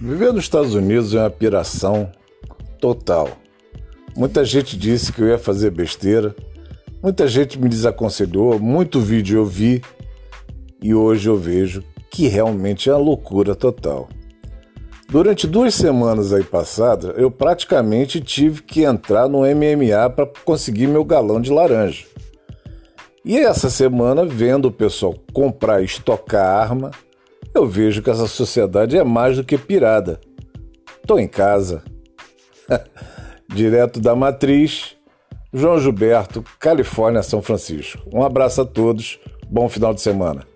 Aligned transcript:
Viver 0.00 0.32
nos 0.32 0.44
Estados 0.44 0.74
Unidos 0.74 1.14
é 1.14 1.18
uma 1.18 1.28
piração 1.28 2.10
total. 2.80 3.28
Muita 4.16 4.42
gente 4.46 4.74
disse 4.74 5.12
que 5.12 5.20
eu 5.20 5.28
ia 5.28 5.36
fazer 5.36 5.70
besteira, 5.70 6.34
muita 7.02 7.28
gente 7.28 7.58
me 7.60 7.68
desaconselhou, 7.68 8.58
muito 8.58 8.98
vídeo 8.98 9.40
eu 9.40 9.44
vi 9.44 9.82
e 10.82 10.94
hoje 10.94 11.28
eu 11.28 11.36
vejo 11.36 11.84
que 12.10 12.28
realmente 12.28 12.88
é 12.88 12.94
uma 12.94 12.98
loucura 12.98 13.54
total. 13.54 14.08
Durante 15.06 15.46
duas 15.46 15.74
semanas 15.74 16.32
aí 16.32 16.44
passadas, 16.44 17.12
eu 17.18 17.30
praticamente 17.30 18.22
tive 18.22 18.62
que 18.62 18.84
entrar 18.84 19.28
no 19.28 19.40
MMA 19.40 20.08
para 20.16 20.26
conseguir 20.46 20.86
meu 20.86 21.04
galão 21.04 21.42
de 21.42 21.52
laranja. 21.52 22.06
E 23.22 23.36
essa 23.36 23.68
semana, 23.68 24.24
vendo 24.24 24.68
o 24.68 24.72
pessoal 24.72 25.14
comprar 25.30 25.82
e 25.82 25.84
estocar 25.84 26.46
arma, 26.46 26.90
eu 27.54 27.66
vejo 27.66 28.02
que 28.02 28.10
essa 28.10 28.26
sociedade 28.26 28.96
é 28.96 29.04
mais 29.04 29.36
do 29.36 29.44
que 29.44 29.58
pirada. 29.58 30.20
Tô 31.06 31.18
em 31.18 31.28
casa. 31.28 31.82
Direto 33.48 34.00
da 34.00 34.14
matriz, 34.14 34.96
João 35.52 35.80
Gilberto, 35.80 36.44
Califórnia, 36.58 37.22
São 37.22 37.42
Francisco. 37.42 37.98
Um 38.12 38.22
abraço 38.22 38.60
a 38.60 38.64
todos, 38.64 39.18
bom 39.48 39.68
final 39.68 39.92
de 39.92 40.00
semana. 40.00 40.46